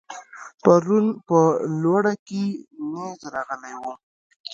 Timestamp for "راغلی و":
3.33-3.83